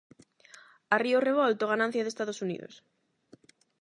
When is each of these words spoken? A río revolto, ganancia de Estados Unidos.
A 0.93 0.95
río 1.03 1.19
revolto, 1.27 1.71
ganancia 1.73 2.03
de 2.03 2.09
Estados 2.13 2.41
Unidos. 2.45 2.73